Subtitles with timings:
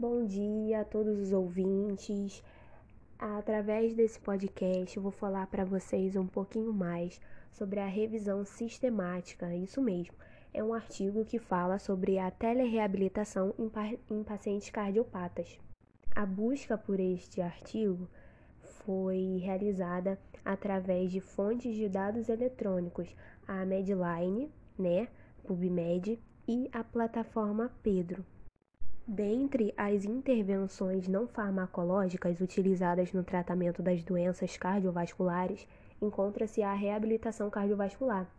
[0.00, 2.42] Bom dia a todos os ouvintes.
[3.18, 7.20] Através desse podcast, eu vou falar para vocês um pouquinho mais
[7.52, 9.54] sobre a revisão sistemática.
[9.54, 10.14] Isso mesmo,
[10.54, 15.60] é um artigo que fala sobre a telereabilitação em, pacientes cardiopatas.
[16.16, 18.08] A busca por este artigo
[18.62, 23.14] foi realizada através de fontes de dados eletrônicos,
[23.46, 25.08] a Medline, né,
[25.44, 28.24] PubMed e a plataforma Pedro.
[29.12, 35.66] Dentre as intervenções não farmacológicas utilizadas no tratamento das doenças cardiovasculares,
[36.00, 38.30] encontra-se a reabilitação cardiovascular.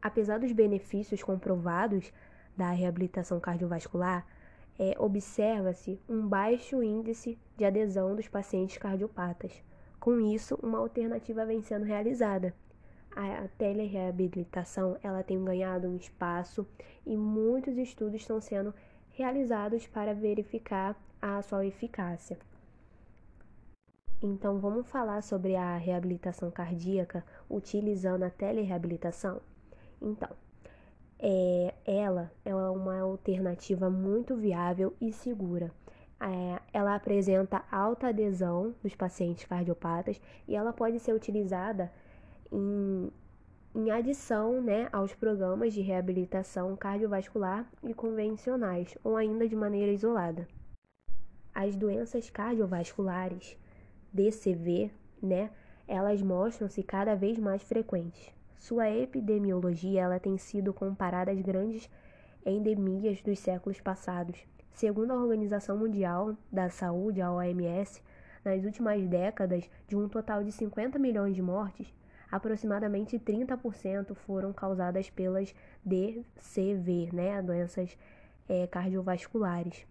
[0.00, 2.10] Apesar dos benefícios comprovados
[2.56, 4.26] da reabilitação cardiovascular,
[4.78, 9.52] é, observa-se um baixo índice de adesão dos pacientes cardiopatas.
[10.00, 12.54] Com isso, uma alternativa vem sendo realizada.
[13.14, 16.66] A telereabilitação ela tem ganhado um espaço
[17.04, 18.89] e muitos estudos estão sendo realizados
[19.86, 22.38] para verificar a sua eficácia.
[24.22, 29.40] Então, vamos falar sobre a reabilitação cardíaca utilizando a telereabilitação?
[30.00, 30.30] Então,
[31.18, 35.70] é, ela é uma alternativa muito viável e segura.
[36.20, 41.90] É, ela apresenta alta adesão dos pacientes cardiopatas e ela pode ser utilizada
[42.52, 43.10] em,
[43.74, 50.46] em adição né, aos programas de reabilitação cardiovascular e convencionais, ou ainda de maneira isolada.
[51.54, 53.56] As doenças cardiovasculares,
[54.12, 54.90] DCV,
[55.22, 55.50] né,
[55.86, 58.32] elas mostram-se cada vez mais frequentes.
[58.58, 61.88] Sua epidemiologia ela tem sido comparada às grandes
[62.44, 64.38] endemias dos séculos passados.
[64.72, 68.02] Segundo a Organização Mundial da Saúde, a OMS,
[68.44, 71.92] nas últimas décadas, de um total de 50 milhões de mortes,
[72.30, 77.96] aproximadamente 30% foram causadas pelas DCV, né, doenças
[78.48, 79.86] é, cardiovasculares.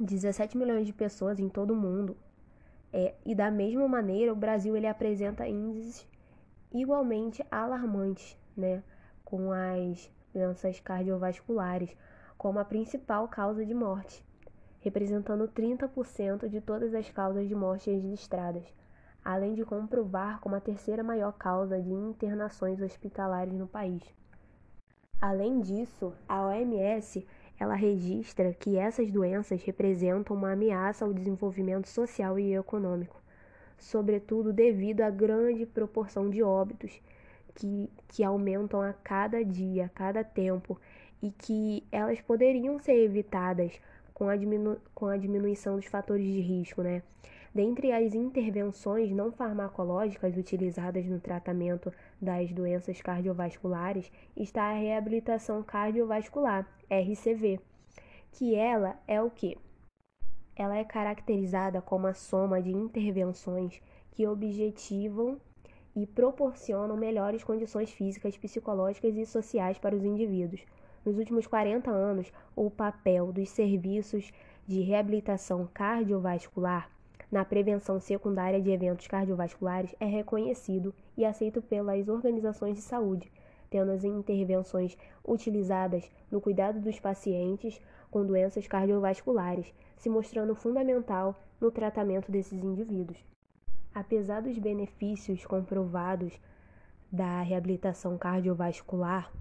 [0.00, 2.16] 17 milhões de pessoas em todo o mundo.
[2.92, 6.06] É, e da mesma maneira, o Brasil ele apresenta índices
[6.72, 8.82] igualmente alarmantes, né,
[9.24, 11.94] com as doenças cardiovasculares
[12.42, 14.24] como a principal causa de morte,
[14.80, 18.64] representando 30% de todas as causas de morte registradas,
[19.24, 24.02] além de comprovar como a terceira maior causa de internações hospitalares no país.
[25.20, 27.24] Além disso, a OMS
[27.58, 33.22] ela registra que essas doenças representam uma ameaça ao desenvolvimento social e econômico,
[33.78, 37.00] sobretudo devido à grande proporção de óbitos
[37.54, 40.76] que, que aumentam a cada dia, a cada tempo,
[41.22, 43.72] e que elas poderiam ser evitadas
[44.12, 47.02] com a, diminu com a diminuição dos fatores de risco, né?
[47.54, 56.66] Dentre as intervenções não farmacológicas utilizadas no tratamento das doenças cardiovasculares está a reabilitação cardiovascular,
[56.88, 57.60] RCV,
[58.32, 59.58] que ela é o que?
[60.56, 63.82] Ela é caracterizada como a soma de intervenções
[64.12, 65.38] que objetivam
[65.94, 70.62] e proporcionam melhores condições físicas, psicológicas e sociais para os indivíduos.
[71.04, 74.32] Nos últimos 40 anos, o papel dos serviços
[74.66, 76.91] de reabilitação cardiovascular
[77.32, 83.32] na prevenção secundária de eventos cardiovasculares é reconhecido e aceito pelas organizações de saúde,
[83.70, 91.70] tendo as intervenções utilizadas no cuidado dos pacientes com doenças cardiovasculares, se mostrando fundamental no
[91.70, 93.18] tratamento desses indivíduos.
[93.94, 96.38] Apesar dos benefícios comprovados
[97.10, 99.32] da reabilitação cardiovascular,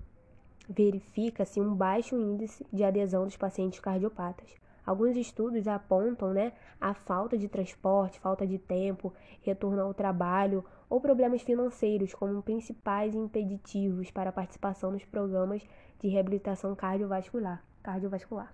[0.69, 4.49] verifica-se um baixo índice de adesão dos pacientes cardiopatas.
[4.85, 10.99] Alguns estudos apontam né, a falta de transporte, falta de tempo, retorno ao trabalho ou
[10.99, 15.61] problemas financeiros como principais impeditivos para a participação nos programas
[15.99, 17.63] de reabilitação cardiovascular.
[17.83, 18.53] cardiovascular.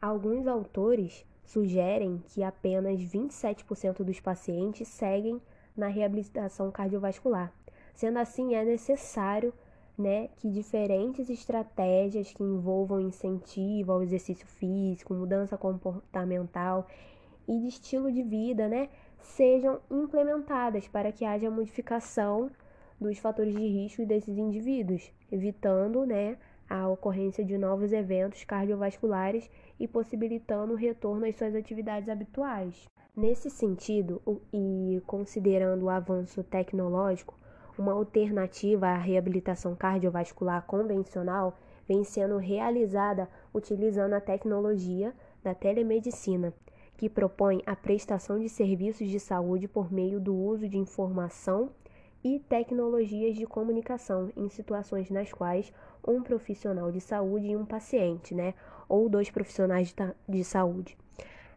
[0.00, 5.40] Alguns autores sugerem que apenas 27% dos pacientes seguem
[5.76, 7.52] na reabilitação cardiovascular.
[7.94, 9.52] Sendo assim, é necessário
[9.96, 16.86] né, que diferentes estratégias que envolvam incentivo ao exercício físico, mudança comportamental
[17.46, 18.88] e de estilo de vida, né,
[19.20, 22.50] sejam implementadas para que haja modificação
[23.00, 26.36] dos fatores de risco desses indivíduos, evitando, né,
[26.68, 32.84] a ocorrência de novos eventos cardiovasculares e possibilitando o retorno às suas atividades habituais.
[33.16, 34.20] Nesse sentido,
[34.52, 37.38] e considerando o avanço tecnológico,
[37.78, 46.54] uma alternativa à reabilitação cardiovascular convencional vem sendo realizada utilizando a tecnologia da telemedicina,
[46.96, 51.70] que propõe a prestação de serviços de saúde por meio do uso de informação
[52.22, 55.72] e tecnologias de comunicação em situações nas quais
[56.06, 58.54] um profissional de saúde e um paciente, né,
[58.88, 59.94] ou dois profissionais
[60.26, 60.96] de saúde,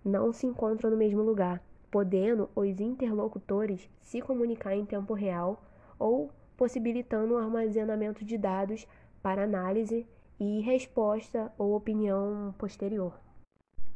[0.03, 5.61] não se encontram no mesmo lugar, podendo os interlocutores se comunicar em tempo real
[5.99, 8.87] ou possibilitando o armazenamento de dados
[9.21, 10.07] para análise
[10.39, 13.19] e resposta ou opinião posterior.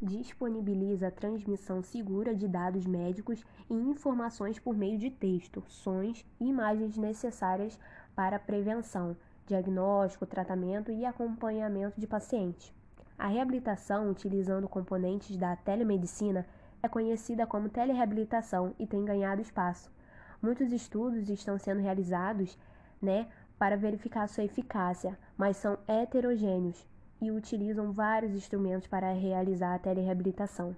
[0.01, 6.49] Disponibiliza a transmissão segura de dados médicos e informações por meio de texto, sons e
[6.49, 7.79] imagens necessárias
[8.15, 9.15] para prevenção,
[9.45, 12.73] diagnóstico, tratamento e acompanhamento de pacientes.
[13.17, 16.47] A reabilitação utilizando componentes da telemedicina
[16.81, 19.91] é conhecida como telereabilitação e tem ganhado espaço.
[20.41, 22.57] Muitos estudos estão sendo realizados,
[23.01, 23.27] né,
[23.59, 26.87] para verificar sua eficácia, mas são heterogêneos
[27.21, 30.75] e utilizam vários instrumentos para realizar a telereabilitação.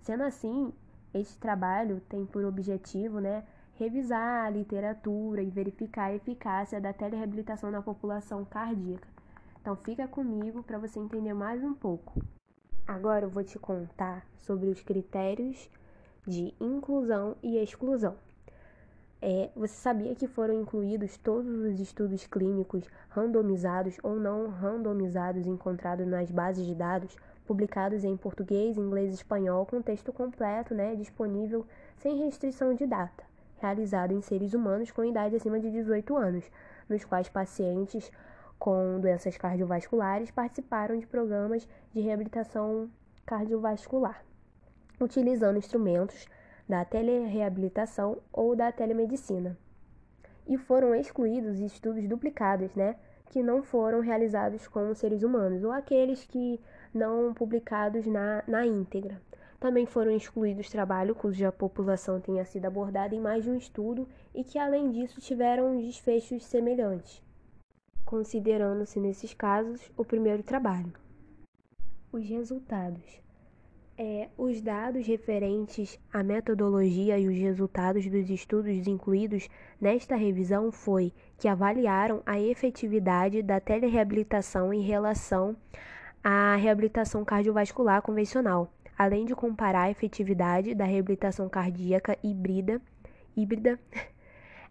[0.00, 0.72] Sendo assim,
[1.12, 3.44] este trabalho tem por objetivo, né,
[3.74, 9.08] revisar a literatura e verificar a eficácia da telereabilitação na população cardíaca.
[9.60, 12.22] Então fica comigo para você entender mais um pouco.
[12.86, 15.70] Agora eu vou te contar sobre os critérios
[16.26, 18.16] de inclusão e exclusão.
[19.24, 26.08] É, você sabia que foram incluídos todos os estudos clínicos randomizados ou não randomizados encontrados
[26.08, 27.16] nas bases de dados,
[27.46, 31.64] publicados em português, inglês e espanhol, com texto completo, né, disponível
[31.98, 33.22] sem restrição de data,
[33.60, 36.50] realizado em seres humanos com idade acima de 18 anos,
[36.88, 38.10] nos quais pacientes
[38.58, 42.90] com doenças cardiovasculares participaram de programas de reabilitação
[43.24, 44.20] cardiovascular,
[45.00, 46.26] utilizando instrumentos
[46.68, 49.56] da telereabilitação ou da telemedicina.
[50.46, 52.96] E foram excluídos estudos duplicados, né,
[53.30, 56.60] que não foram realizados com seres humanos, ou aqueles que
[56.92, 59.20] não publicados na, na íntegra.
[59.58, 64.42] Também foram excluídos trabalhos cuja população tenha sido abordada em mais de um estudo e
[64.42, 67.22] que, além disso, tiveram desfechos semelhantes,
[68.04, 70.92] considerando-se nesses casos o primeiro trabalho.
[72.12, 73.22] Os resultados
[73.98, 79.48] é, os dados referentes à metodologia e os resultados dos estudos incluídos
[79.80, 85.54] nesta revisão foi que avaliaram a efetividade da telereabilitação em relação
[86.24, 92.80] à reabilitação cardiovascular convencional, além de comparar a efetividade da reabilitação cardíaca híbrida,
[93.36, 93.78] híbrida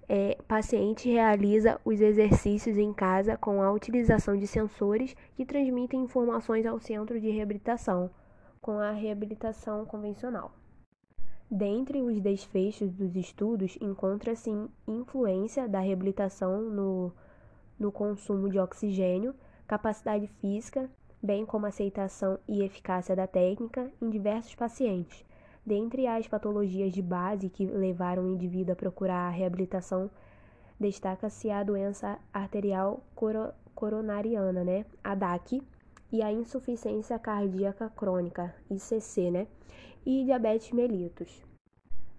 [0.10, 6.66] é, paciente realiza os exercícios em casa com a utilização de sensores que transmitem informações
[6.66, 8.10] ao centro de reabilitação
[8.62, 10.52] com a reabilitação convencional.
[11.50, 14.50] Dentre os desfechos dos estudos, encontra-se
[14.88, 17.12] influência da reabilitação no,
[17.78, 19.36] no consumo de oxigênio,
[19.68, 20.90] capacidade física,
[21.22, 25.26] bem como aceitação e eficácia da técnica em diversos pacientes.
[25.66, 30.10] Dentre as patologias de base que levaram o indivíduo a procurar a reabilitação,
[30.80, 35.62] destaca-se a doença arterial coro coronariana, né, a DAC,
[36.12, 39.48] e a insuficiência cardíaca crônica, ICC, né?
[40.06, 41.44] E diabetes mellitus.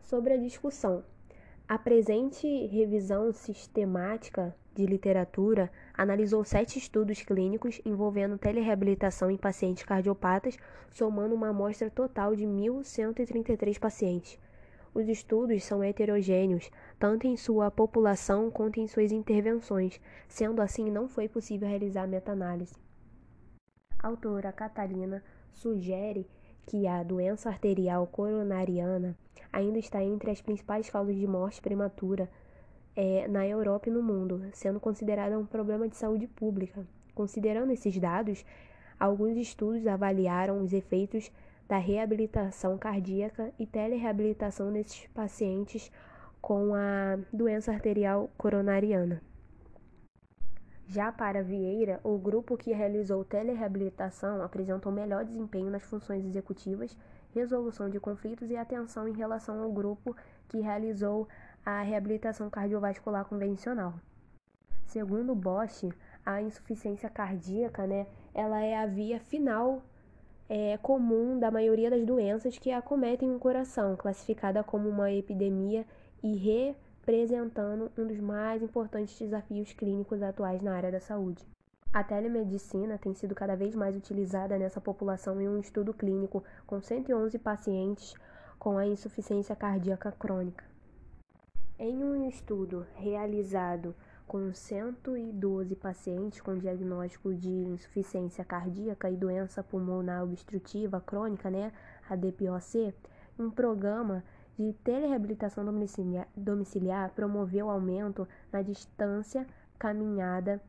[0.01, 1.05] Sobre a discussão,
[1.69, 10.57] a presente revisão sistemática de literatura analisou sete estudos clínicos envolvendo telereabilitação em pacientes cardiopatas,
[10.91, 14.39] somando uma amostra total de 1.133 pacientes.
[14.95, 21.09] Os estudos são heterogêneos, tanto em sua população quanto em suas intervenções, sendo assim não
[21.09, 22.75] foi possível realizar meta-análise.
[24.03, 25.23] A autora Catalina
[25.53, 26.27] sugere
[26.67, 29.17] que a doença arterial coronariana
[29.53, 32.29] ainda está entre as principais causas de morte prematura
[32.97, 36.85] é, na Europa e no mundo, sendo considerada um problema de saúde pública.
[37.15, 38.45] Considerando esses dados,
[38.99, 41.31] alguns estudos avaliaram os efeitos
[41.69, 45.93] da reabilitação cardíaca e telereabilitação nesses pacientes
[46.41, 49.23] com a doença arterial coronariana.
[50.93, 56.95] Já para Vieira, o grupo que realizou telereabilitação apresentou melhor desempenho nas funções executivas,
[57.35, 60.15] resolução de conflitos e atenção em relação ao grupo
[60.51, 61.27] que realizou
[61.65, 63.95] a reabilitação cardiovascular convencional.
[64.85, 65.89] Segundo Bosch,
[66.27, 69.83] a insuficiência cardíaca, né, ela é a via final
[70.47, 75.87] é, comum da maioria das doenças que acometem o coração, classificada como uma epidemia
[76.23, 81.45] irre representando um dos mais importantes desafios clínicos atuais na área da saúde.
[81.93, 86.81] A telemedicina tem sido cada vez mais utilizada nessa população em um estudo clínico com
[86.81, 88.15] 111 pacientes
[88.57, 90.65] com a insuficiência cardíaca crônica.
[91.77, 93.95] Em um estudo realizado
[94.27, 101.73] com 112 pacientes com diagnóstico de insuficiência cardíaca e doença pulmonar obstrutiva crônica, né,
[102.09, 102.95] a DPOC,
[103.39, 104.23] um programa
[104.59, 105.65] de telereabilitação
[106.37, 109.47] domiciliar, promoveu aumento na distância
[109.79, 110.61] caminhada,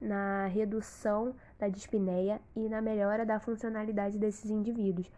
[0.00, 5.10] na redução da dispneia e na melhora da funcionalidade desses indivíduos.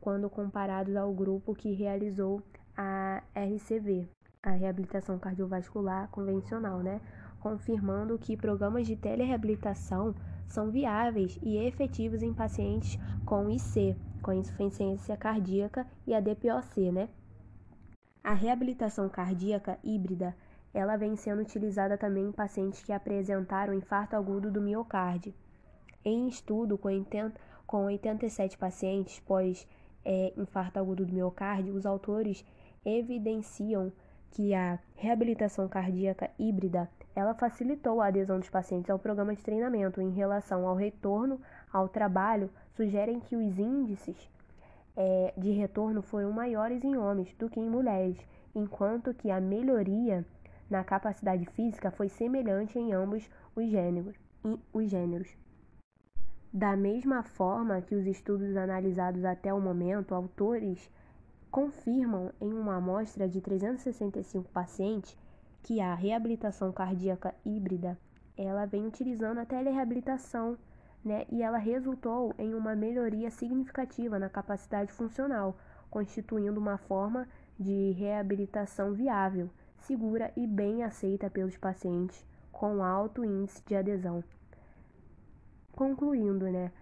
[0.00, 2.42] quando comparados ao grupo que realizou
[2.76, 4.06] a RCV,
[4.42, 7.00] a reabilitação cardiovascular convencional, né?
[7.40, 10.14] Confirmando que programas de telereabilitação
[10.46, 17.08] são viáveis e efetivos em pacientes com IC, com insuficiência cardíaca e a DPOC, né?
[18.24, 20.34] A reabilitação cardíaca híbrida,
[20.72, 25.34] ela vem sendo utilizada também em pacientes que apresentaram infarto agudo do miocárdio.
[26.02, 29.68] Em estudo com, 80, com 87 pacientes pós
[30.02, 32.42] é, infarto agudo do miocárdio, os autores
[32.82, 33.92] evidenciam
[34.30, 40.00] que a reabilitação cardíaca híbrida ela facilitou a adesão dos pacientes ao programa de treinamento
[40.00, 41.38] em relação ao retorno
[41.70, 44.16] ao trabalho, sugerem que os índices
[44.96, 48.18] é, de retorno foram maiores em homens do que em mulheres,
[48.54, 50.24] enquanto que a melhoria
[50.70, 54.16] na capacidade física foi semelhante em ambos os gêneros.
[54.72, 55.28] Os gêneros.
[56.52, 60.90] Da mesma forma que os estudos analisados até o momento, autores
[61.50, 65.16] confirmam em uma amostra de 365 pacientes
[65.62, 67.98] que a reabilitação cardíaca híbrida
[68.36, 70.58] ela vem utilizando a telereabilitação,
[71.04, 71.26] né?
[71.30, 75.56] E ela resultou em uma melhoria significativa na capacidade funcional,
[75.90, 83.62] constituindo uma forma de reabilitação viável, segura e bem aceita pelos pacientes com alto índice
[83.66, 84.24] de adesão.
[85.72, 86.72] Concluindo, né?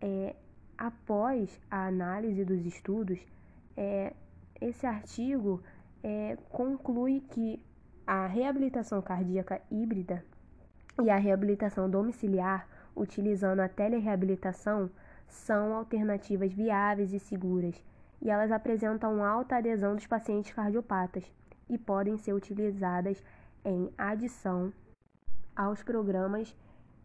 [0.00, 0.36] É,
[0.76, 3.18] após a análise dos estudos,
[3.76, 4.12] é,
[4.60, 5.62] esse artigo
[6.02, 7.62] é, conclui que
[8.06, 10.24] a reabilitação cardíaca híbrida
[11.02, 14.90] e a reabilitação domiciliar, utilizando a telereabilitação,
[15.28, 17.74] são alternativas viáveis e seguras,
[18.20, 21.24] e elas apresentam alta adesão dos pacientes cardiopatas
[21.68, 23.22] e podem ser utilizadas
[23.64, 24.72] em adição
[25.56, 26.54] aos programas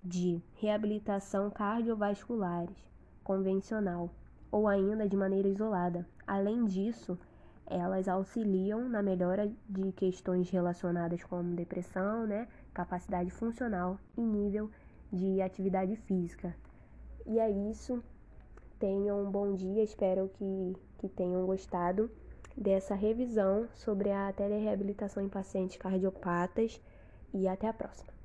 [0.03, 2.77] de reabilitação cardiovasculares
[3.23, 4.09] convencional
[4.51, 6.07] ou ainda de maneira isolada.
[6.25, 7.17] Além disso,
[7.65, 14.71] elas auxiliam na melhora de questões relacionadas com depressão, né, capacidade funcional e nível
[15.11, 16.55] de atividade física.
[17.25, 18.03] E é isso.
[18.79, 22.09] Tenham um bom dia, espero que, que tenham gostado
[22.55, 26.81] dessa revisão sobre a telereabilitação em pacientes cardiopatas
[27.33, 28.18] e até a próxima.